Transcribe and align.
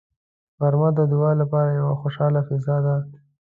غرمه 0.59 0.89
د 0.97 0.99
دعا 1.11 1.31
لپاره 1.41 1.69
یوه 1.79 1.95
خوشاله 2.01 2.39
فضا 2.47 2.77
ده 2.85 2.95